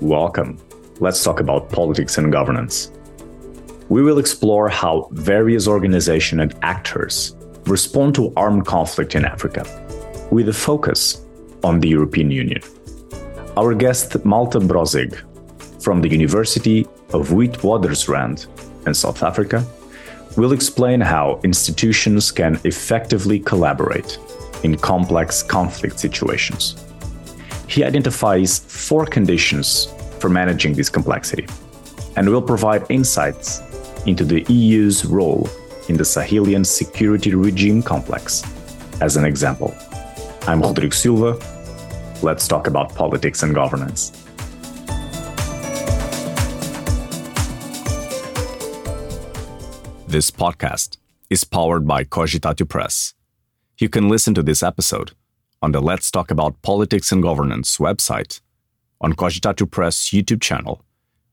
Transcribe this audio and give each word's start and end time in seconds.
Welcome. 0.00 0.58
Let's 0.98 1.22
talk 1.22 1.40
about 1.40 1.70
politics 1.70 2.18
and 2.18 2.32
governance. 2.32 2.90
We 3.88 4.02
will 4.02 4.18
explore 4.18 4.68
how 4.68 5.08
various 5.12 5.68
organizations 5.68 6.40
and 6.40 6.54
actors 6.62 7.36
respond 7.66 8.14
to 8.16 8.32
armed 8.36 8.66
conflict 8.66 9.14
in 9.14 9.24
Africa, 9.24 9.64
with 10.30 10.48
a 10.48 10.52
focus 10.52 11.24
on 11.62 11.80
the 11.80 11.88
European 11.88 12.30
Union. 12.30 12.62
Our 13.56 13.74
guest, 13.74 14.24
Malte 14.24 14.58
Brosig, 14.58 15.18
from 15.82 16.00
the 16.00 16.08
University 16.08 16.86
of 17.12 17.28
Witwatersrand 17.28 18.46
in 18.86 18.94
South 18.94 19.22
Africa, 19.22 19.64
will 20.36 20.52
explain 20.52 21.00
how 21.00 21.40
institutions 21.44 22.30
can 22.30 22.60
effectively 22.64 23.40
collaborate 23.40 24.18
in 24.62 24.76
complex 24.76 25.42
conflict 25.42 25.98
situations. 25.98 26.84
He 27.68 27.84
identifies 27.84 28.58
four 28.58 29.06
conditions 29.06 29.92
for 30.18 30.28
managing 30.28 30.74
this 30.74 30.88
complexity 30.88 31.46
and 32.16 32.28
will 32.28 32.42
provide 32.42 32.84
insights 32.90 33.60
into 34.06 34.24
the 34.24 34.44
EU's 34.48 35.04
role 35.04 35.48
in 35.88 35.96
the 35.96 36.04
Sahelian 36.04 36.64
security 36.64 37.34
regime 37.34 37.82
complex. 37.82 38.42
As 39.00 39.16
an 39.16 39.24
example, 39.24 39.74
I'm 40.46 40.60
Rodrigo 40.60 40.94
Silva. 40.94 41.38
Let's 42.22 42.46
talk 42.48 42.66
about 42.66 42.94
politics 42.94 43.42
and 43.42 43.54
governance. 43.54 44.10
This 50.06 50.30
podcast 50.30 50.96
is 51.30 51.44
powered 51.44 51.86
by 51.86 52.02
Cogitatio 52.02 52.68
Press. 52.68 53.14
You 53.80 53.88
can 53.88 54.10
listen 54.10 54.34
to 54.34 54.42
this 54.42 54.62
episode 54.62 55.12
on 55.62 55.72
the 55.72 55.80
Let's 55.80 56.10
Talk 56.10 56.30
About 56.30 56.60
Politics 56.60 57.12
and 57.12 57.22
Governance 57.22 57.78
website, 57.78 58.42
on 59.00 59.14
Cogitatio 59.14 59.70
Press 59.70 60.10
YouTube 60.10 60.42
channel, 60.42 60.84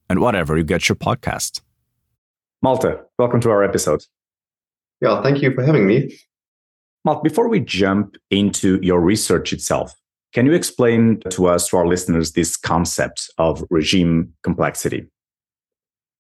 and 0.10 0.22
whatever 0.22 0.58
you 0.58 0.64
get 0.64 0.88
your 0.88 0.96
podcast. 0.96 1.60
Malte, 2.62 3.00
welcome 3.20 3.42
to 3.42 3.50
our 3.50 3.66
episode. 3.66 4.06
Yeah, 5.02 5.22
thank 5.22 5.42
you 5.42 5.54
for 5.54 5.62
having 5.62 5.86
me. 5.86 6.18
Malte, 7.04 7.22
before 7.22 7.50
we 7.50 7.60
jump 7.60 8.16
into 8.32 8.80
your 8.82 9.02
research 9.02 9.52
itself, 9.52 9.94
can 10.32 10.46
you 10.46 10.54
explain 10.54 11.20
to 11.32 11.48
us, 11.48 11.68
to 11.68 11.76
our 11.76 11.86
listeners, 11.86 12.32
this 12.32 12.56
concept 12.56 13.30
of 13.38 13.62
regime 13.70 14.32
complexity? 14.44 15.06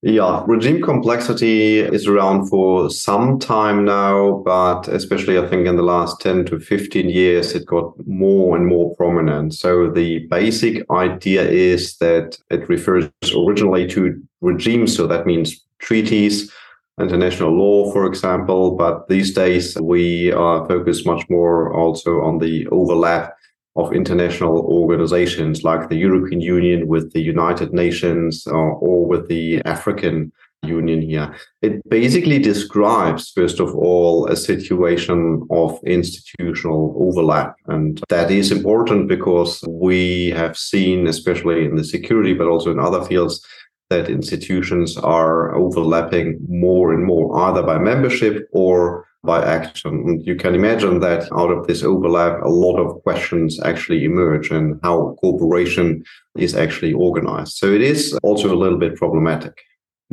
Yeah, 0.07 0.45
regime 0.47 0.81
complexity 0.81 1.79
is 1.79 2.07
around 2.07 2.47
for 2.47 2.89
some 2.89 3.39
time 3.39 3.83
now, 3.83 4.41
but 4.45 4.87
especially 4.87 5.37
I 5.37 5.45
think 5.47 5.67
in 5.67 5.75
the 5.75 5.83
last 5.83 6.21
10 6.21 6.45
to 6.45 6.61
15 6.61 7.09
years, 7.09 7.53
it 7.53 7.65
got 7.65 7.91
more 8.07 8.55
and 8.55 8.65
more 8.65 8.95
prominent. 8.95 9.53
So 9.53 9.91
the 9.91 10.19
basic 10.29 10.89
idea 10.89 11.41
is 11.43 11.97
that 11.97 12.37
it 12.49 12.69
refers 12.69 13.09
originally 13.35 13.85
to 13.87 14.17
regimes. 14.39 14.95
So 14.95 15.07
that 15.07 15.25
means 15.25 15.61
treaties, 15.79 16.53
international 17.01 17.51
law, 17.51 17.91
for 17.91 18.05
example. 18.05 18.77
But 18.77 19.09
these 19.09 19.33
days 19.33 19.77
we 19.81 20.31
are 20.31 20.65
focused 20.69 21.05
much 21.05 21.29
more 21.29 21.73
also 21.73 22.21
on 22.21 22.39
the 22.39 22.65
overlap 22.67 23.36
of 23.77 23.93
international 23.93 24.59
organizations 24.59 25.63
like 25.63 25.87
the 25.87 25.95
European 25.95 26.41
Union 26.41 26.87
with 26.87 27.13
the 27.13 27.21
United 27.21 27.73
Nations 27.73 28.45
or, 28.47 28.71
or 28.71 29.05
with 29.05 29.27
the 29.29 29.61
African 29.65 30.31
Union 30.63 31.01
here. 31.01 31.35
It 31.61 31.87
basically 31.87 32.39
describes, 32.39 33.29
first 33.29 33.59
of 33.59 33.75
all, 33.75 34.27
a 34.27 34.35
situation 34.35 35.47
of 35.51 35.79
institutional 35.85 36.95
overlap. 36.97 37.55
And 37.67 38.01
that 38.09 38.31
is 38.31 38.51
important 38.51 39.07
because 39.07 39.63
we 39.69 40.31
have 40.31 40.57
seen, 40.57 41.07
especially 41.07 41.65
in 41.65 41.75
the 41.75 41.83
security, 41.83 42.33
but 42.33 42.47
also 42.47 42.71
in 42.71 42.79
other 42.79 43.03
fields, 43.05 43.45
that 43.89 44.09
institutions 44.09 44.97
are 44.97 45.55
overlapping 45.55 46.39
more 46.49 46.93
and 46.93 47.05
more, 47.05 47.37
either 47.39 47.63
by 47.63 47.77
membership 47.77 48.47
or 48.51 49.07
by 49.23 49.43
action. 49.43 49.91
And 50.07 50.25
you 50.25 50.35
can 50.35 50.55
imagine 50.55 50.99
that 50.99 51.31
out 51.33 51.51
of 51.51 51.67
this 51.67 51.83
overlap, 51.83 52.41
a 52.43 52.49
lot 52.49 52.77
of 52.77 53.01
questions 53.03 53.59
actually 53.63 54.03
emerge 54.03 54.51
and 54.51 54.79
how 54.83 55.15
cooperation 55.21 56.03
is 56.37 56.55
actually 56.55 56.93
organized. 56.93 57.57
So 57.57 57.67
it 57.67 57.81
is 57.81 58.17
also 58.23 58.53
a 58.53 58.57
little 58.57 58.77
bit 58.77 58.95
problematic. 58.95 59.57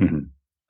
Mm-hmm. 0.00 0.20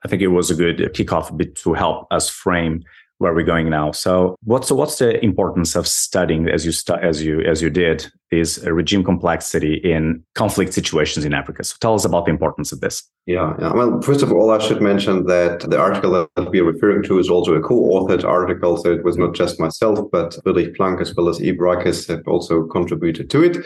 I 0.03 0.07
think 0.07 0.21
it 0.21 0.27
was 0.27 0.51
a 0.51 0.55
good 0.55 0.77
kickoff 0.93 1.35
bit 1.35 1.55
to 1.57 1.73
help 1.73 2.07
us 2.11 2.29
frame 2.29 2.83
where 3.25 3.33
we're 3.33 3.43
going 3.43 3.71
now. 3.71 3.91
So 3.91 4.35
what's 4.43 4.71
what's 4.71 4.99
the 4.99 5.11
importance 5.25 5.75
of 5.75 5.87
studying 5.87 6.47
as 6.47 6.63
you 6.63 6.71
stu- 6.71 7.01
as 7.09 7.23
you 7.23 7.41
as 7.41 7.59
you 7.59 7.71
did 7.71 8.05
is 8.31 8.63
regime 8.67 9.03
complexity 9.03 9.75
in 9.77 10.23
conflict 10.35 10.73
situations 10.73 11.25
in 11.25 11.33
Africa. 11.33 11.63
So 11.63 11.75
tell 11.79 11.95
us 11.95 12.05
about 12.05 12.25
the 12.25 12.31
importance 12.31 12.71
of 12.71 12.81
this. 12.81 13.03
Yeah, 13.25 13.55
yeah. 13.59 13.73
Well, 13.73 14.01
first 14.01 14.21
of 14.21 14.31
all, 14.31 14.51
I 14.51 14.59
should 14.59 14.81
mention 14.81 15.25
that 15.25 15.61
the 15.71 15.79
article 15.79 16.11
that 16.35 16.51
we 16.51 16.59
are 16.59 16.71
referring 16.73 17.01
to 17.03 17.17
is 17.17 17.29
also 17.29 17.55
a 17.55 17.61
co-authored 17.61 18.23
article. 18.23 18.77
So 18.77 18.91
it 18.91 19.03
was 19.03 19.17
not 19.17 19.33
just 19.33 19.59
myself, 19.59 19.99
but 20.11 20.37
Billy 20.45 20.67
Plank 20.69 21.01
as 21.01 21.15
well 21.15 21.29
as 21.29 21.39
Reiches 21.39 22.07
have 22.09 22.27
also 22.27 22.63
contributed 22.67 23.31
to 23.31 23.43
it. 23.43 23.65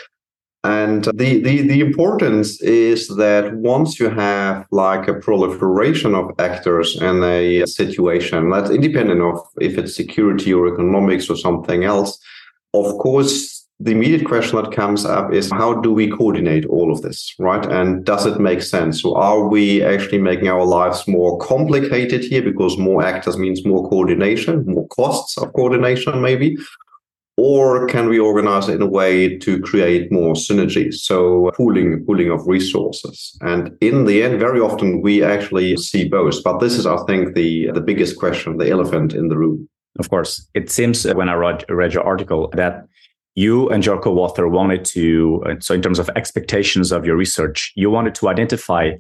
And 0.64 1.06
the, 1.06 1.42
the, 1.42 1.62
the 1.68 1.80
importance 1.80 2.62
is 2.62 3.08
that 3.16 3.56
once 3.56 3.98
you 3.98 4.10
have 4.10 4.66
like 4.72 5.08
a 5.08 5.14
proliferation 5.14 6.14
of 6.16 6.32
actors 6.38 7.02
in 7.02 7.24
a 7.24 7.66
situation, 7.66 8.50
that's 8.50 8.70
independent 8.70 9.22
of 9.22 9.40
if 9.62 9.78
it's 9.78 9.96
security 9.96 10.54
or 10.54 10.68
economics 10.68 11.30
or 11.30 11.38
something 11.38 11.86
else, 11.86 12.20
of 12.74 12.98
course, 12.98 13.60
the 13.80 13.92
immediate 13.92 14.26
question 14.26 14.62
that 14.62 14.74
comes 14.74 15.06
up 15.06 15.32
is 15.32 15.50
how 15.52 15.74
do 15.76 15.94
we 15.94 16.10
coordinate 16.10 16.66
all 16.66 16.92
of 16.92 17.02
this, 17.02 17.34
right? 17.40 17.66
And 17.66 18.04
does 18.04 18.26
it 18.26 18.38
make 18.38 18.62
sense? 18.62 19.02
So 19.02 19.16
are 19.16 19.48
we 19.48 19.82
actually 19.82 20.18
making 20.18 20.50
our 20.50 20.66
lives 20.66 21.08
more 21.08 21.38
complicated 21.38 22.26
here 22.26 22.42
because 22.42 22.78
more 22.78 23.02
actors 23.02 23.38
means 23.38 23.66
more 23.66 23.90
coordination, 23.90 24.66
more 24.66 24.88
costs 24.90 25.38
of 25.38 25.54
coordination, 25.54 26.22
maybe? 26.22 26.58
Or 27.40 27.88
can 27.88 28.10
we 28.10 28.20
organize 28.20 28.68
it 28.68 28.76
in 28.76 28.82
a 28.82 28.94
way 29.00 29.38
to 29.38 29.62
create 29.62 30.12
more 30.12 30.34
synergies 30.34 30.96
so 30.96 31.48
uh, 31.48 31.52
pooling 31.52 32.04
pooling 32.06 32.30
of 32.30 32.46
resources. 32.46 33.38
And 33.42 33.72
in 33.80 34.06
the 34.06 34.22
end 34.24 34.40
very 34.40 34.60
often 34.60 35.02
we 35.02 35.24
actually 35.24 35.78
see 35.78 36.04
both 36.08 36.44
but 36.44 36.60
this 36.60 36.76
is 36.78 36.86
i 36.86 36.98
think 37.08 37.36
the 37.36 37.72
the 37.72 37.86
biggest 37.90 38.18
question 38.18 38.58
the 38.58 38.70
elephant 38.70 39.14
in 39.14 39.30
the 39.30 39.38
room. 39.38 39.70
Of 39.98 40.10
course. 40.10 40.48
It 40.54 40.70
seems 40.70 41.06
uh, 41.06 41.14
when 41.14 41.30
i 41.30 41.34
read, 41.34 41.66
read 41.70 41.94
your 41.94 42.04
article 42.04 42.50
that 42.62 42.86
you 43.36 43.70
and 43.70 43.86
your 43.86 44.00
co-author 44.00 44.48
wanted 44.50 44.84
to 44.96 45.42
uh, 45.48 45.56
so 45.60 45.74
in 45.74 45.82
terms 45.82 46.00
of 46.00 46.10
expectations 46.16 46.92
of 46.92 47.06
your 47.06 47.16
research 47.16 47.72
you 47.76 47.90
wanted 47.90 48.16
to 48.16 48.28
identify 48.28 48.92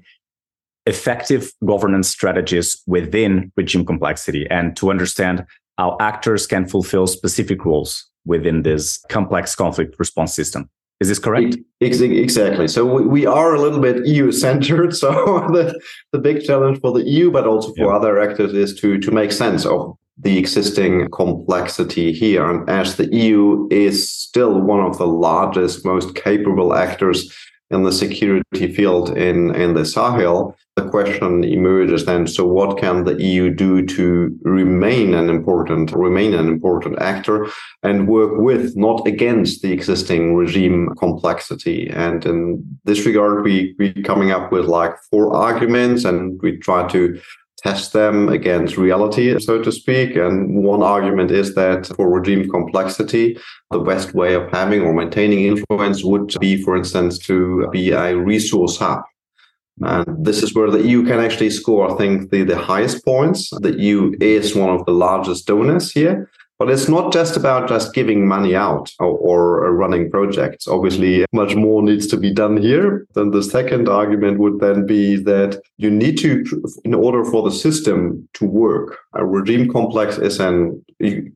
effective 0.85 1.51
governance 1.65 2.09
strategies 2.09 2.81
within 2.87 3.51
regime 3.57 3.85
complexity 3.85 4.47
and 4.49 4.77
to 4.77 4.89
understand 4.89 5.45
how 5.77 5.97
actors 5.99 6.47
can 6.47 6.65
fulfill 6.65 7.05
specific 7.07 7.65
roles 7.65 8.08
within 8.25 8.63
this 8.63 9.03
complex 9.09 9.55
conflict 9.55 9.95
response 9.99 10.33
system. 10.33 10.69
Is 10.99 11.07
this 11.07 11.19
correct? 11.19 11.55
Exactly. 11.79 12.67
So 12.67 12.85
we 12.85 13.25
are 13.25 13.55
a 13.55 13.61
little 13.61 13.79
bit 13.79 14.05
EU 14.05 14.31
centered. 14.31 14.93
So 14.99 15.09
the, 15.53 15.79
the 16.11 16.19
big 16.19 16.43
challenge 16.43 16.81
for 16.81 16.91
the 16.91 17.07
EU, 17.07 17.31
but 17.31 17.47
also 17.47 17.73
for 17.75 17.87
yeah. 17.87 17.95
other 17.95 18.19
actors, 18.19 18.53
is 18.53 18.77
to, 18.81 18.99
to 18.99 19.11
make 19.11 19.31
sense 19.31 19.65
of 19.65 19.95
the 20.17 20.37
existing 20.37 21.09
complexity 21.11 22.11
here. 22.11 22.49
And 22.49 22.69
as 22.69 22.97
the 22.97 23.07
EU 23.15 23.67
is 23.71 24.11
still 24.11 24.59
one 24.59 24.81
of 24.81 24.97
the 24.97 25.07
largest, 25.07 25.85
most 25.85 26.15
capable 26.15 26.73
actors 26.73 27.33
in 27.71 27.83
the 27.83 27.91
security 27.91 28.73
field 28.73 29.15
in, 29.17 29.55
in 29.55 29.75
the 29.75 29.85
Sahel, 29.85 30.57
the 30.79 30.89
question 30.89 31.43
emerges 31.43 32.05
then 32.05 32.25
so 32.27 32.45
what 32.45 32.77
can 32.77 33.03
the 33.03 33.15
eu 33.21 33.49
do 33.53 33.85
to 33.85 34.37
remain 34.43 35.13
an 35.13 35.29
important 35.29 35.91
remain 35.91 36.33
an 36.33 36.47
important 36.47 36.99
actor 37.01 37.47
and 37.83 38.07
work 38.07 38.33
with 38.37 38.75
not 38.75 39.05
against 39.05 39.61
the 39.61 39.71
existing 39.71 40.35
regime 40.35 40.89
complexity 40.97 41.89
and 41.89 42.25
in 42.25 42.39
this 42.85 43.05
regard 43.05 43.43
we 43.43 43.75
we 43.79 43.91
coming 44.03 44.31
up 44.31 44.51
with 44.51 44.65
like 44.65 44.93
four 45.09 45.35
arguments 45.35 46.05
and 46.05 46.39
we 46.41 46.57
try 46.57 46.87
to 46.87 47.19
test 47.61 47.91
them 47.91 48.29
against 48.29 48.77
reality, 48.77 49.37
so 49.39 49.61
to 49.61 49.69
speak. 49.69 50.15
And 50.15 50.63
one 50.63 50.81
argument 50.81 51.29
is 51.29 51.55
that 51.55 51.87
for 51.87 52.09
regime 52.09 52.49
complexity, 52.49 53.37
the 53.71 53.79
best 53.79 54.13
way 54.13 54.33
of 54.33 54.49
having 54.49 54.81
or 54.81 54.93
maintaining 54.93 55.41
influence 55.45 56.01
would 56.03 56.33
be, 56.39 56.61
for 56.63 56.77
instance, 56.77 57.17
to 57.27 57.67
be 57.71 57.91
a 57.91 58.15
resource 58.15 58.77
hub. 58.77 59.01
And 59.81 60.25
this 60.25 60.43
is 60.43 60.53
where 60.53 60.69
the 60.69 60.85
EU 60.85 61.03
can 61.03 61.19
actually 61.19 61.49
score, 61.49 61.91
I 61.91 61.95
think, 61.97 62.31
the, 62.31 62.43
the 62.43 62.57
highest 62.57 63.05
points. 63.05 63.49
The 63.61 63.79
EU 63.79 64.13
is 64.19 64.55
one 64.55 64.69
of 64.69 64.85
the 64.85 64.91
largest 64.91 65.47
donors 65.47 65.91
here. 65.91 66.29
But 66.59 66.69
it's 66.69 66.89
not 66.89 67.13
just 67.13 67.37
about 67.37 67.69
just 67.69 67.93
giving 67.93 68.27
money 68.27 68.53
out 68.53 68.91
or, 68.99 69.17
or, 69.17 69.73
running 69.73 70.11
projects. 70.11 70.67
Obviously, 70.67 71.25
much 71.31 71.55
more 71.55 71.81
needs 71.81 72.05
to 72.07 72.17
be 72.17 72.33
done 72.33 72.57
here. 72.57 73.07
Then 73.15 73.31
the 73.31 73.41
second 73.41 73.87
argument 73.87 74.39
would 74.39 74.59
then 74.59 74.85
be 74.85 75.15
that 75.23 75.61
you 75.77 75.89
need 75.89 76.17
to, 76.17 76.43
in 76.83 76.93
order 76.93 77.23
for 77.23 77.43
the 77.43 77.55
system 77.55 78.27
to 78.33 78.45
work, 78.45 78.97
a 79.13 79.25
regime 79.25 79.71
complex 79.71 80.17
is 80.17 80.41
an 80.41 80.83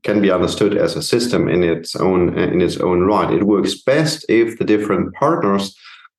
can 0.03 0.21
be 0.21 0.29
understood 0.29 0.75
as 0.75 0.97
a 0.97 1.01
system 1.01 1.47
in 1.47 1.63
its 1.63 1.95
own 1.95 2.37
in 2.37 2.59
its 2.59 2.77
own 2.77 3.03
right. 3.03 3.33
It 3.33 3.43
works 3.43 3.81
best 3.81 4.25
if 4.27 4.59
the 4.59 4.65
different 4.65 5.13
partners 5.13 5.73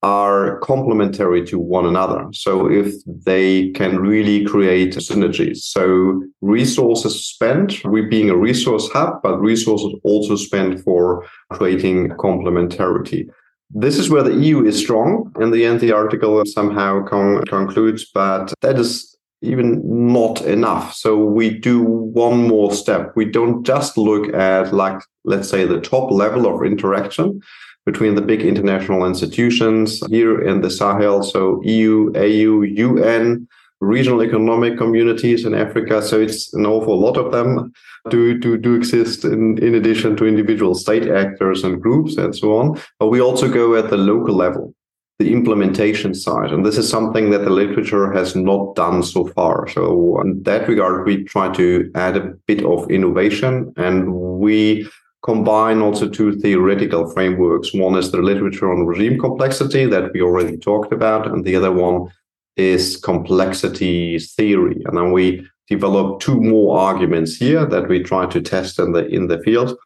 are 0.05 0.59
complementary 0.59 1.43
to 1.47 1.59
one 1.59 1.87
another. 1.87 2.27
So 2.33 2.71
if 2.71 2.93
they 3.07 3.71
can 3.71 3.99
really 3.99 4.45
create 4.45 4.95
synergies. 4.97 5.61
So 5.77 6.23
resources 6.43 7.27
spent, 7.27 7.83
we 7.87 8.03
being 8.03 8.29
a 8.29 8.37
resource 8.37 8.87
hub, 8.91 9.23
but 9.23 9.41
resources 9.41 9.95
also 10.05 10.37
spent 10.37 10.85
for 10.85 11.25
creating 11.51 12.11
complementarity. 12.19 13.31
This 13.71 13.97
is 13.97 14.11
where 14.11 14.23
the 14.23 14.35
EU 14.35 14.63
is 14.67 14.79
strong. 14.79 15.33
In 15.41 15.53
the 15.53 15.65
end, 15.65 15.81
the 15.81 15.93
article 15.93 16.43
somehow 16.45 17.03
con- 17.07 17.43
concludes, 17.47 18.05
but 18.05 18.53
that 18.61 18.79
is 18.79 19.17
even 19.41 19.81
not 20.13 20.43
enough. 20.43 20.93
So 20.93 21.17
we 21.17 21.49
do 21.49 21.81
one 21.83 22.47
more 22.47 22.73
step. 22.75 23.13
We 23.17 23.25
don't 23.25 23.65
just 23.65 23.97
look 23.97 24.35
at 24.35 24.75
like, 24.75 25.01
let's 25.25 25.49
say 25.49 25.65
the 25.65 25.81
top 25.81 26.11
level 26.11 26.47
of 26.47 26.63
interaction, 26.63 27.41
between 27.87 28.15
the 28.15 28.23
big 28.23 28.43
international 28.43 29.05
institutions 29.05 30.03
here 30.09 30.41
in 30.41 30.61
the 30.63 30.71
Sahel, 30.71 31.23
so 31.23 31.61
EU, 31.63 32.13
AU, 32.17 32.63
UN, 32.63 33.47
regional 33.81 34.23
economic 34.23 34.79
communities 34.79 35.45
in 35.45 35.55
Africa. 35.55 36.03
So 36.03 36.21
it's 36.21 36.53
an 36.55 36.67
awful 36.67 36.99
lot 36.99 37.17
of 37.17 37.33
them 37.33 37.73
do, 38.11 38.39
do, 38.39 38.57
do 38.57 38.75
exist 38.75 39.25
in, 39.25 39.59
in 39.59 39.75
addition 39.75 40.17
to 40.17 40.27
individual 40.27 40.75
state 40.75 41.09
actors 41.09 41.65
and 41.65 41.81
groups 41.81 42.17
and 42.17 42.35
so 42.35 42.57
on. 42.57 42.81
But 42.99 43.09
we 43.09 43.21
also 43.21 43.49
go 43.49 43.77
at 43.77 43.91
the 43.91 43.97
local 43.97 44.35
level, 44.35 44.75
the 45.19 45.33
implementation 45.33 46.15
side. 46.15 46.53
And 46.53 46.65
this 46.65 46.79
is 46.79 46.89
something 46.89 47.31
that 47.31 47.45
the 47.45 47.51
literature 47.51 48.13
has 48.13 48.35
not 48.35 48.75
done 48.75 49.03
so 49.03 49.27
far. 49.29 49.69
So 49.69 50.21
in 50.21 50.43
that 50.45 50.69
regard, 50.69 51.07
we 51.07 51.25
try 51.25 51.53
to 51.55 51.91
add 51.95 52.17
a 52.17 52.33
bit 52.47 52.65
of 52.65 52.91
innovation 52.91 53.73
and 53.77 54.15
we 54.15 54.89
combine 55.25 55.81
also 55.81 56.09
two 56.09 56.37
theoretical 56.37 57.11
frameworks. 57.11 57.73
One 57.73 57.97
is 57.97 58.13
the 58.13 58.19
literature 58.19 58.71
on 58.71 58.87
regime 58.87 59.19
complexity 59.19 59.87
that 59.87 60.13
we 60.13 60.21
already 60.21 60.59
talked 60.59 60.93
about, 60.93 61.27
and 61.27 61.45
the 61.45 61.57
other 61.57 61.73
one 61.73 62.11
is 62.57 62.99
complexity 62.99 64.19
theory. 64.19 64.83
And 64.85 64.97
then 64.97 65.13
we 65.13 65.47
develop 65.67 66.21
two 66.21 66.39
more 66.41 66.79
arguments 66.79 67.37
here 67.37 67.65
that 67.65 67.89
we 67.89 68.03
try 68.03 68.27
to 68.27 68.41
test 68.41 68.79
in 68.79 68.93
the 68.93 69.07
in 69.07 69.29
the 69.29 69.41
field. 69.41 69.77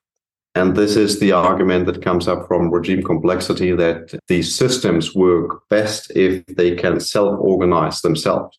And 0.55 0.76
this 0.76 0.96
is 0.96 1.20
the 1.20 1.31
argument 1.31 1.87
that 1.87 2.02
comes 2.02 2.26
up 2.26 2.49
from 2.49 2.73
regime 2.73 3.05
complexity 3.05 3.73
that 3.76 4.19
these 4.26 4.52
systems 4.52 5.14
work 5.14 5.62
best 5.70 6.11
if 6.17 6.44
they 6.46 6.75
can 6.75 6.99
self-organize 6.99 8.00
themselves. 8.00 8.58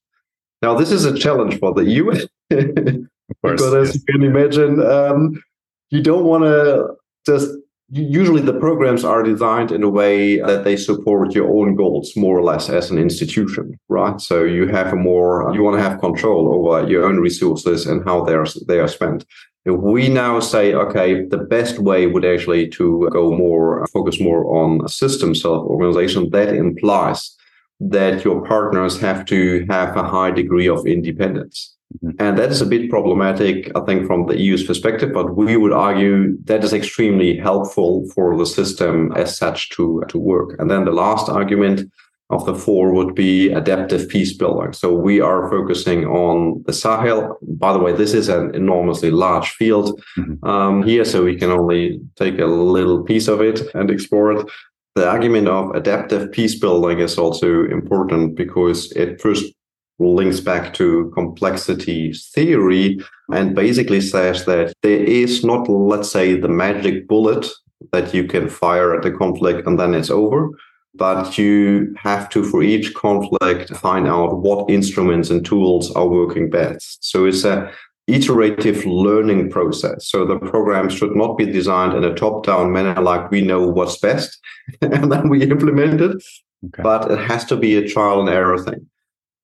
Now, 0.61 0.75
this 0.75 0.91
is 0.91 1.03
a 1.03 1.17
challenge 1.17 1.59
for 1.59 1.73
the 1.73 1.83
EU. 1.83 2.25
because 3.43 3.73
as 3.73 3.95
you 3.95 4.01
can 4.07 4.23
imagine, 4.23 4.79
um, 4.85 5.41
you 5.89 6.01
don't 6.01 6.25
want 6.25 6.43
to 6.43 6.87
just 7.25 7.49
usually 7.91 8.41
the 8.41 8.59
programs 8.59 9.03
are 9.03 9.23
designed 9.23 9.71
in 9.71 9.81
a 9.81 9.89
way 9.89 10.39
that 10.39 10.63
they 10.63 10.77
support 10.77 11.33
your 11.33 11.49
own 11.49 11.75
goals 11.75 12.15
more 12.15 12.37
or 12.37 12.43
less 12.43 12.69
as 12.69 12.91
an 12.91 12.99
institution 12.99 13.79
right 13.89 14.21
so 14.21 14.43
you 14.43 14.67
have 14.67 14.93
a 14.93 14.95
more 14.95 15.51
you 15.55 15.63
want 15.63 15.75
to 15.75 15.81
have 15.81 15.99
control 15.99 16.53
over 16.53 16.87
your 16.87 17.03
own 17.05 17.17
resources 17.17 17.87
and 17.87 18.03
how 18.05 18.23
they 18.23 18.33
are 18.33 18.45
they 18.67 18.79
are 18.79 18.87
spent 18.87 19.25
if 19.65 19.75
we 19.75 20.07
now 20.07 20.39
say 20.39 20.73
okay 20.73 21.25
the 21.25 21.37
best 21.37 21.79
way 21.79 22.05
would 22.05 22.25
actually 22.25 22.67
to 22.67 23.09
go 23.11 23.35
more 23.35 23.85
focus 23.87 24.19
more 24.19 24.45
on 24.55 24.79
a 24.85 24.89
system 24.89 25.33
self 25.33 25.65
organization 25.65 26.29
that 26.29 26.49
implies 26.49 27.35
that 27.79 28.25
your 28.25 28.45
partners 28.45 28.99
have 28.99 29.25
to 29.25 29.65
have 29.69 29.95
a 29.95 30.03
high 30.03 30.31
degree 30.31 30.67
of 30.67 30.85
independence. 30.85 31.75
And 32.19 32.37
that 32.37 32.51
is 32.51 32.61
a 32.61 32.65
bit 32.65 32.89
problematic, 32.89 33.71
I 33.75 33.81
think, 33.81 34.05
from 34.05 34.27
the 34.27 34.39
EU's 34.39 34.63
perspective, 34.63 35.11
but 35.11 35.35
we 35.35 35.57
would 35.57 35.73
argue 35.73 36.37
that 36.43 36.63
is 36.63 36.71
extremely 36.71 37.37
helpful 37.37 38.07
for 38.13 38.37
the 38.37 38.45
system 38.45 39.11
as 39.13 39.35
such 39.35 39.69
to, 39.71 40.03
to 40.09 40.17
work. 40.17 40.55
And 40.59 40.69
then 40.69 40.85
the 40.85 40.91
last 40.91 41.29
argument 41.29 41.91
of 42.29 42.45
the 42.45 42.53
four 42.53 42.93
would 42.93 43.15
be 43.15 43.51
adaptive 43.51 44.07
peace 44.07 44.33
building. 44.33 44.71
So 44.73 44.93
we 44.93 45.19
are 45.19 45.49
focusing 45.49 46.05
on 46.05 46.63
the 46.67 46.73
Sahel. 46.73 47.37
By 47.41 47.73
the 47.73 47.79
way, 47.79 47.91
this 47.91 48.13
is 48.13 48.29
an 48.29 48.53
enormously 48.53 49.09
large 49.09 49.49
field 49.49 49.99
mm-hmm. 50.15 50.47
um, 50.47 50.83
here, 50.83 51.05
so 51.05 51.23
we 51.23 51.35
can 51.35 51.49
only 51.49 51.99
take 52.17 52.37
a 52.37 52.45
little 52.45 53.03
piece 53.03 53.27
of 53.27 53.41
it 53.41 53.61
and 53.73 53.89
explore 53.89 54.33
it. 54.33 54.47
The 54.95 55.09
argument 55.09 55.47
of 55.47 55.71
adaptive 55.71 56.31
peace 56.31 56.59
building 56.59 56.99
is 56.99 57.17
also 57.17 57.65
important 57.65 58.35
because 58.35 58.91
it 58.91 59.19
first 59.19 59.53
links 59.99 60.39
back 60.39 60.73
to 60.75 61.11
complexity 61.13 62.13
theory 62.13 62.99
and 63.31 63.55
basically 63.55 64.01
says 64.01 64.45
that 64.45 64.73
there 64.81 65.03
is 65.03 65.43
not, 65.43 65.69
let's 65.69 66.11
say, 66.11 66.39
the 66.39 66.47
magic 66.47 67.07
bullet 67.07 67.45
that 67.91 68.13
you 68.13 68.23
can 68.25 68.49
fire 68.49 68.95
at 68.95 69.03
the 69.03 69.11
conflict 69.11 69.67
and 69.67 69.79
then 69.79 69.93
it's 69.93 70.09
over. 70.09 70.49
But 70.95 71.37
you 71.37 71.93
have 71.97 72.29
to, 72.31 72.43
for 72.43 72.63
each 72.63 72.93
conflict, 72.95 73.69
find 73.75 74.07
out 74.07 74.39
what 74.39 74.69
instruments 74.69 75.29
and 75.29 75.45
tools 75.45 75.91
are 75.95 76.07
working 76.07 76.49
best. 76.49 77.05
So 77.05 77.25
it's 77.25 77.43
a 77.43 77.71
iterative 78.07 78.85
learning 78.85 79.51
process. 79.51 80.07
So 80.07 80.25
the 80.25 80.39
program 80.39 80.89
should 80.89 81.15
not 81.15 81.37
be 81.37 81.45
designed 81.45 81.93
in 81.93 82.03
a 82.03 82.15
top-down 82.15 82.71
manner 82.71 82.99
like 83.01 83.29
we 83.29 83.41
know 83.41 83.67
what's 83.67 83.99
best 83.99 84.37
and 84.81 85.11
then 85.11 85.29
we 85.29 85.43
implement 85.43 86.01
it. 86.01 86.23
Okay. 86.65 86.83
But 86.83 87.11
it 87.11 87.19
has 87.19 87.45
to 87.45 87.55
be 87.55 87.75
a 87.75 87.87
trial 87.87 88.19
and 88.19 88.29
error 88.29 88.61
thing. 88.61 88.89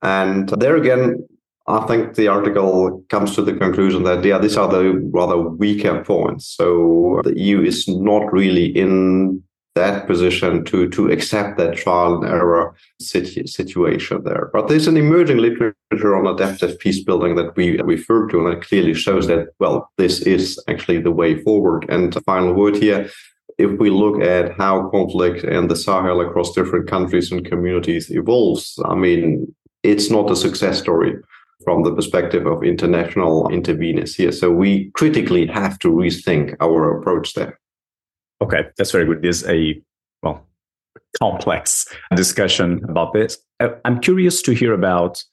And 0.02 0.50
there 0.50 0.76
again, 0.76 1.28
I 1.68 1.86
think 1.88 2.16
the 2.16 2.28
article 2.28 3.04
comes 3.10 3.36
to 3.36 3.42
the 3.42 3.54
conclusion 3.54 4.04
that, 4.04 4.24
yeah, 4.24 4.38
these 4.38 4.58
are 4.58 4.68
the 4.68 4.94
rather 5.12 5.38
weaker 5.38 6.04
points. 6.04 6.48
So 6.48 7.22
the 7.24 7.38
EU 7.40 7.62
is 7.62 7.88
not 7.88 8.32
really 8.32 8.66
in 8.66 9.42
that 9.74 10.08
position 10.08 10.64
to, 10.64 10.88
to 10.90 11.12
accept 11.12 11.58
that 11.58 11.76
trial 11.76 12.16
and 12.16 12.26
error 12.26 12.76
situ- 13.02 13.48
situation 13.48 14.24
there. 14.24 14.50
But 14.54 14.68
there's 14.68 14.88
an 14.88 14.96
emerging 14.96 15.38
literature 15.38 16.16
on 16.16 16.28
adaptive 16.28 16.80
peace 16.80 17.04
building 17.04 17.36
that 17.36 17.56
we 17.58 17.82
refer 17.82 18.28
to, 18.28 18.48
and 18.48 18.58
it 18.58 18.66
clearly 18.66 18.94
shows 18.94 19.28
that, 19.28 19.48
well, 19.60 19.92
this 19.98 20.22
is 20.22 20.64
actually 20.70 21.02
the 21.02 21.12
way 21.12 21.42
forward. 21.44 21.86
And 21.90 22.14
the 22.14 22.22
final 22.22 22.54
word 22.54 22.78
here 22.78 23.10
if 23.58 23.80
we 23.80 23.90
look 23.90 24.22
at 24.22 24.58
how 24.58 24.90
conflict 24.90 25.44
in 25.44 25.68
the 25.68 25.76
Sahel 25.76 26.22
across 26.22 26.54
different 26.54 26.88
countries 26.90 27.32
and 27.32 27.46
communities 27.46 28.12
evolves, 28.12 28.78
I 28.86 28.96
mean, 28.96 29.56
it's 29.86 30.10
not 30.10 30.32
a 30.32 30.36
success 30.36 30.80
story 30.80 31.16
from 31.64 31.84
the 31.84 31.94
perspective 31.94 32.46
of 32.46 32.64
international 32.64 33.46
interveners 33.50 34.16
here. 34.16 34.32
So 34.32 34.52
we 34.52 34.92
critically 34.92 35.48
have 35.48 35.80
to 35.80 35.90
rethink 35.90 36.56
our 36.60 37.00
approach 37.00 37.34
there. 37.34 37.60
Okay, 38.42 38.66
that's 38.78 38.92
very 38.92 39.06
good. 39.06 39.22
There's 39.22 39.46
a 39.48 39.82
well 40.22 40.46
complex 41.20 41.88
discussion 42.16 42.84
about 42.90 43.14
this. 43.14 43.38
Uh, 43.60 43.70
I'm 43.86 44.00
curious 44.00 44.42
to 44.44 44.54
hear 44.54 44.74
about 44.74 45.24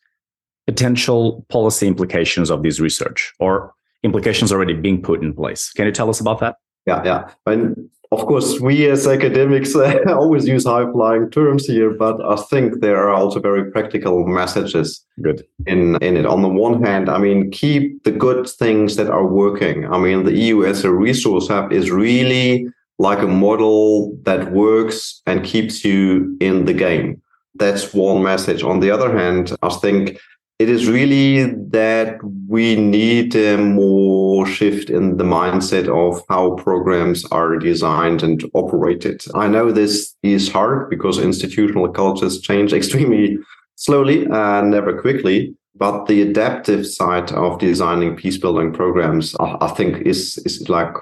potential 0.66 1.44
policy 1.48 1.88
implications 1.88 2.50
of 2.50 2.62
this 2.62 2.78
research 2.78 3.32
or 3.40 3.74
implications 4.04 4.52
already 4.52 4.74
being 4.74 5.02
put 5.02 5.22
in 5.22 5.34
place. 5.34 5.72
Can 5.72 5.86
you 5.86 5.92
tell 5.92 6.08
us 6.08 6.20
about 6.20 6.38
that? 6.40 6.56
Yeah, 6.86 7.02
yeah. 7.04 7.30
And 7.46 7.90
of 8.12 8.26
course, 8.26 8.60
we 8.60 8.86
as 8.90 9.06
academics 9.06 9.74
uh, 9.76 9.98
always 10.08 10.46
use 10.46 10.64
high 10.66 10.90
flying 10.92 11.30
terms 11.30 11.66
here, 11.66 11.90
but 11.90 12.22
I 12.22 12.36
think 12.36 12.80
there 12.80 12.98
are 12.98 13.14
also 13.14 13.40
very 13.40 13.70
practical 13.70 14.26
messages 14.26 15.04
good 15.20 15.44
in, 15.66 15.96
in 15.96 16.16
it. 16.16 16.26
On 16.26 16.42
the 16.42 16.48
one 16.48 16.82
hand, 16.82 17.08
I 17.08 17.18
mean, 17.18 17.50
keep 17.50 18.04
the 18.04 18.12
good 18.12 18.48
things 18.48 18.96
that 18.96 19.08
are 19.10 19.26
working. 19.26 19.90
I 19.90 19.98
mean, 19.98 20.24
the 20.24 20.36
EU 20.36 20.64
as 20.64 20.84
a 20.84 20.92
resource 20.92 21.48
hub 21.48 21.72
is 21.72 21.90
really 21.90 22.68
like 22.98 23.20
a 23.20 23.26
model 23.26 24.14
that 24.24 24.52
works 24.52 25.22
and 25.26 25.42
keeps 25.42 25.84
you 25.84 26.36
in 26.40 26.66
the 26.66 26.74
game. 26.74 27.20
That's 27.54 27.94
one 27.94 28.22
message. 28.22 28.62
On 28.62 28.80
the 28.80 28.90
other 28.90 29.16
hand, 29.16 29.56
I 29.62 29.70
think 29.70 30.18
it 30.62 30.68
is 30.68 30.88
really 30.88 31.52
that 31.70 32.20
we 32.46 32.76
need 32.76 33.34
a 33.34 33.58
more 33.58 34.46
shift 34.46 34.90
in 34.90 35.16
the 35.16 35.24
mindset 35.24 35.88
of 35.88 36.22
how 36.28 36.54
programs 36.54 37.24
are 37.32 37.56
designed 37.56 38.22
and 38.22 38.44
operated. 38.54 39.24
I 39.34 39.48
know 39.48 39.72
this 39.72 40.14
is 40.22 40.52
hard 40.52 40.88
because 40.88 41.18
institutional 41.18 41.88
cultures 41.88 42.40
change 42.40 42.72
extremely 42.80 43.38
slowly 43.74 44.24
and 44.26 44.70
never 44.70 45.00
quickly. 45.00 45.56
But 45.74 46.06
the 46.06 46.22
adaptive 46.22 46.86
side 46.86 47.32
of 47.32 47.58
designing 47.58 48.14
peace 48.14 48.38
building 48.38 48.72
programs, 48.72 49.34
I 49.40 49.68
think, 49.76 50.06
is 50.06 50.38
is 50.46 50.68
like 50.68 50.94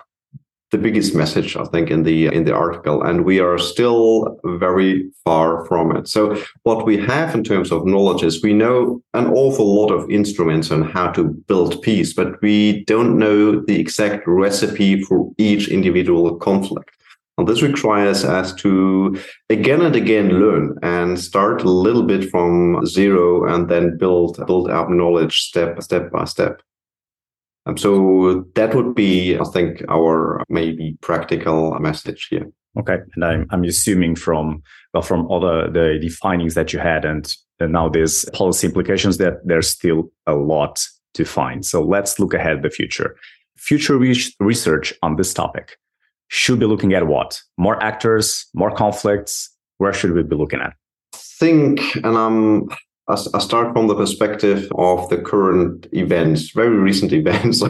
the 0.71 0.79
biggest 0.79 1.15
message 1.15 1.57
I 1.57 1.65
think 1.65 1.91
in 1.91 2.05
the 2.05 2.27
in 2.27 2.45
the 2.45 2.55
article, 2.55 3.03
and 3.03 3.25
we 3.25 3.41
are 3.41 3.59
still 3.59 4.39
very 4.45 5.11
far 5.25 5.67
from 5.67 5.97
it. 5.97 6.09
So 6.09 6.41
what 6.63 6.87
we 6.87 6.97
have 6.99 7.35
in 7.35 7.43
terms 7.45 7.73
of 7.73 7.87
knowledge 7.87 8.23
is 8.23 8.43
we 8.43 8.53
know 8.53 9.03
an 9.15 9.27
awful 9.27 9.75
lot 9.75 9.91
of 9.91 10.11
instruments 10.11 10.71
on 10.71 10.83
how 10.83 11.11
to 11.13 11.25
build 11.25 11.83
peace, 11.83 12.13
but 12.13 12.41
we 12.41 12.85
don't 12.85 13.19
know 13.19 13.61
the 13.61 13.79
exact 13.81 14.27
recipe 14.27 15.03
for 15.03 15.33
each 15.39 15.69
individual 15.69 16.37
conflict. 16.37 16.91
And 17.37 17.49
this 17.49 17.63
requires 17.63 18.23
us 18.23 18.53
to 18.57 19.19
again 19.49 19.81
and 19.81 19.97
again 19.97 20.29
learn 20.29 20.79
and 20.83 21.19
start 21.19 21.63
a 21.63 21.71
little 21.71 22.03
bit 22.03 22.31
from 22.31 22.85
zero 22.87 23.47
and 23.53 23.69
then 23.69 23.97
build 23.97 24.45
build 24.47 24.71
up 24.71 24.91
knowledge 24.91 25.41
step 25.41 25.83
step 25.83 26.13
by 26.13 26.27
step. 26.27 26.61
Um, 27.67 27.77
so 27.77 28.47
that 28.55 28.75
would 28.75 28.95
be, 28.95 29.39
I 29.39 29.45
think, 29.45 29.83
our 29.89 30.43
maybe 30.49 30.97
practical 31.01 31.79
message 31.79 32.29
here. 32.31 32.51
Okay, 32.79 32.99
and 33.15 33.25
I'm 33.25 33.47
I'm 33.51 33.65
assuming 33.65 34.15
from 34.15 34.63
well 34.95 35.03
from 35.03 35.27
all 35.27 35.41
the 35.41 35.99
the, 36.01 36.09
findings 36.09 36.55
that 36.55 36.73
you 36.73 36.79
had 36.79 37.05
and, 37.05 37.35
and 37.59 37.73
now 37.73 37.89
there's 37.89 38.25
policy 38.33 38.69
implications 38.69 39.19
that 39.19 39.41
there's 39.45 39.69
still 39.69 40.11
a 40.27 40.35
lot 40.35 40.87
to 41.15 41.25
find. 41.25 41.65
So 41.65 41.83
let's 41.83 42.21
look 42.21 42.33
ahead 42.33 42.63
the 42.63 42.71
future. 42.71 43.17
Future 43.57 43.99
research 43.99 44.95
on 45.03 45.17
this 45.17 45.35
topic 45.35 45.77
should 46.29 46.61
be 46.61 46.67
looking 46.67 46.95
at 46.95 47.09
what? 47.09 47.41
More 47.59 47.83
actors, 47.83 48.47
more 48.55 48.71
conflicts. 48.71 49.51
Where 49.79 49.93
should 49.93 50.13
we 50.13 50.23
be 50.23 50.37
looking 50.37 50.61
at? 50.61 50.75
Think, 51.13 51.97
and 51.97 52.17
I'm 52.17 52.69
I 53.11 53.39
start 53.39 53.73
from 53.73 53.87
the 53.87 53.95
perspective 53.95 54.71
of 54.77 55.09
the 55.09 55.19
current 55.19 55.87
events, 55.93 56.51
very 56.51 56.77
recent 56.77 57.13
events, 57.23 57.63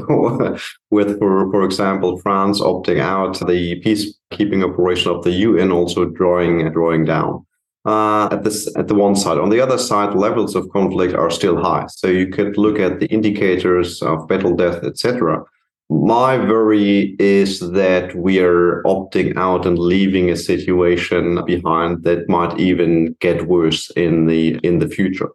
with, 0.91 1.19
for, 1.19 1.51
for 1.51 1.65
example, 1.65 2.19
France 2.19 2.61
opting 2.61 3.01
out, 3.01 3.39
the 3.47 3.81
peacekeeping 3.83 4.63
operation 4.69 5.11
of 5.13 5.25
the 5.25 5.33
UN 5.33 5.73
also 5.73 6.05
drawing 6.05 6.71
drawing 6.73 7.05
down. 7.05 7.47
Uh, 7.87 8.29
at 8.31 8.45
this 8.45 8.69
at 8.77 8.89
the 8.89 8.95
one 8.95 9.17
side. 9.17 9.39
On 9.39 9.49
the 9.49 9.61
other 9.61 9.79
side, 9.79 10.15
levels 10.15 10.55
of 10.55 10.69
conflict 10.69 11.15
are 11.15 11.31
still 11.31 11.57
high. 11.57 11.87
So 11.89 12.09
you 12.09 12.27
could 12.27 12.59
look 12.59 12.79
at 12.79 13.01
the 13.01 13.07
indicators 13.07 14.03
of 14.03 14.29
battle 14.29 14.55
death, 14.55 14.85
etc. 14.85 15.43
My 15.91 16.37
worry 16.37 17.17
is 17.19 17.59
that 17.59 18.15
we 18.15 18.39
are 18.39 18.81
opting 18.85 19.37
out 19.37 19.67
and 19.67 19.77
leaving 19.77 20.31
a 20.31 20.37
situation 20.37 21.45
behind 21.45 22.05
that 22.05 22.29
might 22.29 22.57
even 22.61 23.17
get 23.19 23.49
worse 23.49 23.91
in 23.97 24.27
the 24.27 24.61
in 24.63 24.79
the 24.79 24.89
future. 24.89 25.31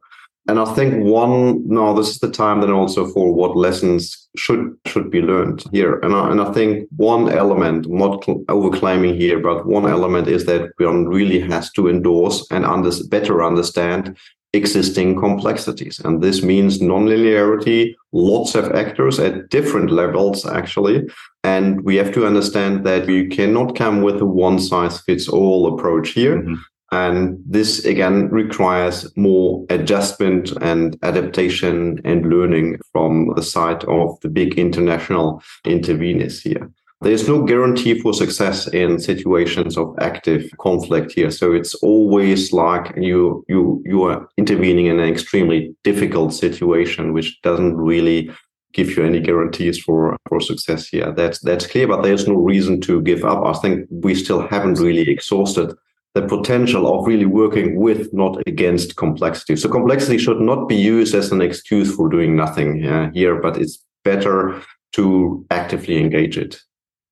And 0.47 0.57
I 0.57 0.65
think 0.73 1.03
one 1.03 1.67
no, 1.67 1.93
this 1.93 2.09
is 2.09 2.19
the 2.19 2.31
time 2.31 2.61
then 2.61 2.71
also 2.71 3.05
for 3.07 3.33
what 3.33 3.57
lessons 3.57 4.29
should 4.37 4.77
should 4.85 5.11
be 5.11 5.21
learned 5.21 5.65
here. 5.73 5.99
And 5.99 6.15
I, 6.15 6.31
and 6.31 6.39
I 6.39 6.53
think 6.53 6.87
one 6.95 7.29
element, 7.29 7.89
not 7.89 8.21
overclaiming 8.21 9.17
here, 9.17 9.39
but 9.39 9.65
one 9.65 9.85
element 9.85 10.29
is 10.29 10.45
that 10.45 10.69
one 10.77 11.05
really 11.05 11.41
has 11.41 11.69
to 11.73 11.89
endorse 11.89 12.47
and 12.49 12.63
under, 12.65 12.91
better 13.09 13.43
understand 13.43 14.15
existing 14.55 15.19
complexities. 15.19 15.99
And 15.99 16.21
this 16.21 16.41
means 16.41 16.79
nonlinearity, 16.79 17.95
lots 18.11 18.55
of 18.55 18.73
actors 18.73 19.19
at 19.19 19.49
different 19.49 19.91
levels, 19.91 20.45
actually. 20.45 21.07
And 21.43 21.81
we 21.81 21.95
have 21.97 22.11
to 22.13 22.25
understand 22.25 22.85
that 22.85 23.07
you 23.07 23.27
cannot 23.29 23.75
come 23.75 24.01
with 24.01 24.21
a 24.21 24.25
one 24.25 24.59
size 24.59 25.01
fits 25.01 25.27
all 25.27 25.73
approach 25.73 26.09
here. 26.09 26.37
Mm-hmm. 26.37 26.55
And 26.91 27.43
this 27.45 27.83
again 27.83 28.29
requires 28.29 29.11
more 29.17 29.65
adjustment 29.69 30.51
and 30.61 30.97
adaptation 31.03 31.99
and 32.05 32.25
learning 32.27 32.79
from 32.91 33.33
the 33.35 33.43
side 33.43 33.83
of 33.85 34.19
the 34.21 34.29
big 34.29 34.57
international 34.57 35.43
interveners 35.65 36.41
here. 36.41 36.71
There's 37.05 37.27
no 37.27 37.43
guarantee 37.43 37.99
for 37.99 38.15
success 38.15 38.65
in 38.65 38.97
situations 38.97 39.77
of 39.77 39.95
active 39.99 40.49
conflict 40.57 41.11
here. 41.11 41.29
So 41.29 41.53
it's 41.53 41.75
always 41.75 42.51
like 42.51 42.95
you 42.97 43.45
you 43.47 43.83
you 43.85 44.01
are 44.05 44.27
intervening 44.37 44.87
in 44.87 44.99
an 44.99 45.07
extremely 45.07 45.75
difficult 45.83 46.33
situation, 46.33 47.13
which 47.13 47.39
doesn't 47.43 47.77
really 47.77 48.31
give 48.73 48.97
you 48.97 49.03
any 49.03 49.19
guarantees 49.19 49.77
for 49.77 50.17
for 50.27 50.41
success 50.41 50.87
here. 50.87 51.11
That's 51.11 51.37
that's 51.41 51.67
clear, 51.67 51.87
but 51.87 52.01
there's 52.01 52.27
no 52.27 52.37
reason 52.37 52.81
to 52.81 53.03
give 53.03 53.23
up. 53.23 53.45
I 53.45 53.53
think 53.59 53.87
we 53.91 54.15
still 54.15 54.47
haven't 54.47 54.79
really 54.79 55.07
exhausted 55.07 55.75
the 56.15 56.23
potential 56.23 56.87
of 56.91 57.05
really 57.05 57.27
working 57.27 57.79
with, 57.79 58.11
not 58.13 58.41
against 58.47 58.95
complexity. 58.95 59.55
So 59.57 59.69
complexity 59.69 60.17
should 60.17 60.41
not 60.41 60.67
be 60.67 60.75
used 60.75 61.13
as 61.13 61.31
an 61.31 61.43
excuse 61.43 61.95
for 61.95 62.09
doing 62.09 62.35
nothing 62.35 62.83
uh, 62.83 63.11
here, 63.13 63.35
but 63.39 63.57
it's 63.57 63.77
better 64.03 64.59
to 64.93 65.45
actively 65.51 65.97
engage 65.97 66.39
it. 66.39 66.65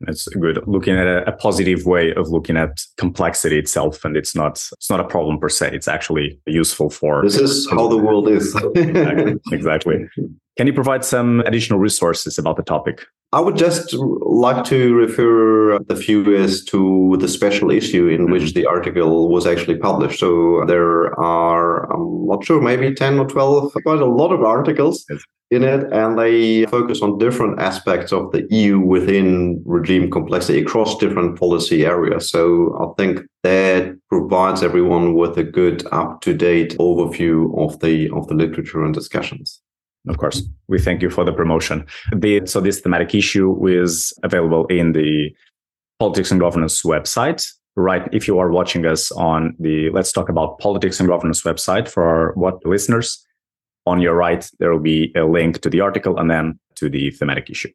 It's 0.08 0.28
good 0.28 0.60
looking 0.68 0.98
at 0.98 1.08
a, 1.08 1.28
a, 1.28 1.32
positive 1.32 1.86
way 1.86 2.14
of 2.14 2.30
looking 2.30 2.58
at 2.58 2.82
complexity 2.98 3.58
itself, 3.58 4.04
and 4.06 4.16
it's 4.18 4.36
not 4.36 4.54
it's 4.74 4.90
not 4.90 5.00
a 5.00 5.04
problem 5.04 5.40
per 5.40 5.50
se. 5.50 5.72
It's 5.74 5.88
actually 5.88 6.40
useful 6.46 6.90
for. 6.90 7.24
This 7.24 7.38
is 7.38 7.68
how 7.70 7.88
the 7.88 7.98
world 7.98 8.28
is. 8.28 8.56
exactly. 8.76 9.36
exactly. 9.52 10.10
Can 10.58 10.68
you 10.68 10.74
provide 10.74 11.04
some 11.04 11.40
additional 11.42 11.80
resources 11.80 12.38
about 12.38 12.58
the 12.58 12.64
topic? 12.64 13.06
I 13.34 13.40
would 13.40 13.58
just 13.58 13.96
like 13.96 14.64
to 14.66 14.94
refer 14.94 15.80
the 15.80 15.96
viewers 15.96 16.64
to 16.66 17.18
the 17.20 17.28
special 17.28 17.72
issue 17.72 18.08
in 18.08 18.30
which 18.30 18.44
mm-hmm. 18.44 18.60
the 18.60 18.66
article 18.68 19.28
was 19.28 19.48
actually 19.48 19.78
published. 19.78 20.20
So 20.20 20.64
there 20.68 21.20
are, 21.20 21.92
I'm 21.92 22.28
not 22.28 22.46
sure, 22.46 22.62
maybe 22.62 22.94
10 22.94 23.18
or 23.18 23.28
12, 23.28 23.74
quite 23.84 24.00
a 24.00 24.06
lot 24.06 24.32
of 24.32 24.44
articles 24.44 25.04
in 25.50 25.64
it, 25.64 25.92
and 25.92 26.18
they 26.18 26.66
focus 26.68 27.02
on 27.02 27.18
different 27.18 27.60
aspects 27.60 28.14
of 28.14 28.32
the 28.32 28.46
EU 28.52 28.80
within 28.80 29.64
regime 29.66 30.12
complexity 30.12 30.62
across 30.62 31.00
different 31.00 31.40
policy 31.40 31.88
areas. 31.88 32.30
So 32.30 32.78
I 32.80 33.02
think 33.02 33.22
that 33.42 33.96
provides 34.10 34.62
everyone 34.62 35.16
with 35.16 35.40
a 35.40 35.44
good 35.44 35.88
up 35.92 36.22
to 36.22 36.36
date 36.36 36.78
overview 36.78 37.36
of 37.58 37.80
the 37.80 38.12
of 38.12 38.28
the 38.28 38.36
literature 38.36 38.84
and 38.84 38.94
discussions. 38.94 39.60
Of 40.08 40.18
course, 40.18 40.42
we 40.68 40.80
thank 40.80 41.02
you 41.02 41.10
for 41.10 41.24
the 41.24 41.32
promotion. 41.32 41.86
The, 42.14 42.42
so 42.46 42.60
this 42.60 42.82
thematic 42.82 43.16
issue 43.16 43.66
is 43.68 44.14
available 44.24 44.66
in 44.68 44.92
the 44.92 45.34
politics 46.00 46.32
and 46.32 46.40
governance 46.40 46.84
website. 46.84 47.46
Right. 47.76 48.08
If 48.12 48.28
you 48.28 48.38
are 48.38 48.52
watching 48.52 48.86
us 48.86 49.12
on 49.14 49.56
the 49.60 49.90
Let's 49.90 50.12
Talk 50.12 50.30
About 50.30 50.60
Politics 50.60 51.00
and 51.00 51.10
Governance 51.10 51.42
website 51.42 51.88
for 51.88 52.04
our 52.04 52.34
what 52.34 52.64
listeners, 52.66 53.26
on 53.86 54.00
your 54.00 54.16
right, 54.16 54.48
there 54.60 54.72
will 54.72 54.80
be 54.80 55.12
a 55.16 55.26
link 55.26 55.62
to 55.62 55.70
the 55.70 55.82
article 55.82 56.18
and 56.18 56.30
then 56.30 56.60
to 56.76 56.90
the 56.90 57.12
thematic 57.12 57.50
issue. 57.50 57.70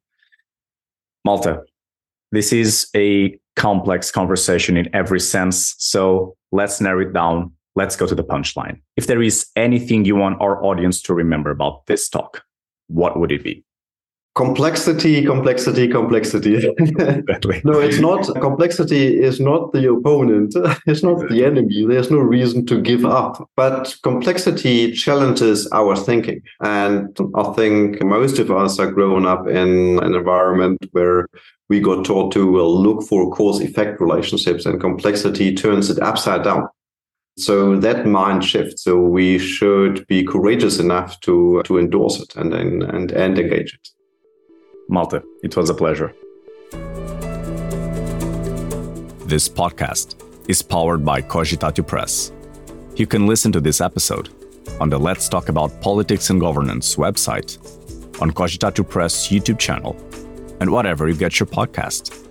Malte, 1.24 1.56
this 2.32 2.52
is 2.52 2.88
a 2.94 3.38
complex 3.56 4.10
conversation 4.10 4.76
in 4.76 4.88
every 4.94 5.20
sense. 5.20 5.74
So 5.78 6.36
let's 6.52 6.80
narrow 6.80 7.02
it 7.02 7.12
down 7.12 7.52
let's 7.78 7.96
go 7.96 8.06
to 8.06 8.14
the 8.14 8.24
punchline. 8.24 8.80
If 8.96 9.06
there 9.06 9.22
is 9.22 9.46
anything 9.56 10.04
you 10.04 10.16
want 10.16 10.40
our 10.40 10.62
audience 10.64 11.00
to 11.02 11.14
remember 11.14 11.50
about 11.50 11.86
this 11.86 12.08
talk, 12.08 12.42
what 12.88 13.18
would 13.18 13.32
it 13.32 13.44
be? 13.44 13.64
Complexity, 14.34 15.24
complexity, 15.24 15.88
complexity. 15.88 16.54
no, 17.64 17.80
it's 17.86 17.98
not. 17.98 18.22
Complexity 18.40 19.20
is 19.28 19.40
not 19.40 19.72
the 19.72 19.90
opponent. 19.90 20.54
It's 20.86 21.02
not 21.02 21.28
the 21.28 21.44
enemy. 21.44 21.86
There's 21.86 22.10
no 22.10 22.18
reason 22.18 22.64
to 22.66 22.80
give 22.80 23.04
up. 23.04 23.32
But 23.56 23.96
complexity 24.04 24.92
challenges 24.92 25.68
our 25.72 25.96
thinking. 25.96 26.40
And 26.60 27.18
I 27.34 27.44
think 27.58 28.02
most 28.04 28.38
of 28.38 28.48
us 28.50 28.78
are 28.78 28.92
grown 28.98 29.26
up 29.26 29.48
in 29.48 29.98
an 30.04 30.14
environment 30.14 30.78
where 30.92 31.26
we 31.68 31.80
got 31.80 32.04
taught 32.04 32.32
to 32.34 32.42
look 32.86 33.02
for 33.08 33.30
cause 33.32 33.60
effect 33.60 34.00
relationships, 34.00 34.66
and 34.66 34.80
complexity 34.80 35.54
turns 35.54 35.90
it 35.90 36.00
upside 36.00 36.44
down. 36.44 36.68
So 37.38 37.76
that 37.76 38.04
mind 38.04 38.44
shift. 38.44 38.80
So 38.80 38.98
we 38.98 39.38
should 39.38 40.04
be 40.08 40.24
courageous 40.24 40.80
enough 40.80 41.20
to 41.20 41.62
to 41.66 41.78
endorse 41.78 42.20
it 42.20 42.34
and 42.34 42.52
and 42.52 42.82
and, 42.82 43.38
engage 43.38 43.74
it. 43.74 43.88
Malte, 44.88 45.20
it 45.44 45.56
was 45.56 45.70
a 45.70 45.74
pleasure. 45.74 46.12
This 49.28 49.48
podcast 49.48 50.16
is 50.48 50.62
powered 50.62 51.04
by 51.04 51.22
Cogitatio 51.22 51.86
Press. 51.86 52.32
You 52.96 53.06
can 53.06 53.28
listen 53.28 53.52
to 53.52 53.60
this 53.60 53.80
episode 53.80 54.30
on 54.80 54.90
the 54.90 54.98
Let's 54.98 55.28
Talk 55.28 55.48
About 55.48 55.80
Politics 55.80 56.30
and 56.30 56.40
Governance 56.40 56.96
website, 56.96 57.56
on 58.20 58.32
Cogitatio 58.32 58.88
Press 58.88 59.28
YouTube 59.28 59.60
channel, 59.60 59.94
and 60.60 60.70
whatever 60.70 61.08
you 61.08 61.14
get 61.14 61.38
your 61.38 61.46
podcast. 61.46 62.27